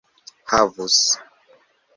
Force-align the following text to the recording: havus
havus 0.51 0.99